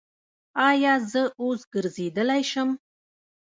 [0.69, 2.69] ایا زه اوس ګرځیدلی شم؟